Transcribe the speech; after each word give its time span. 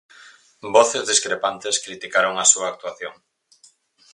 Voces 0.75 1.05
discrepantes 1.11 1.81
criticaron 1.85 2.33
a 2.39 2.45
súa 2.51 2.67
actuación. 2.73 3.15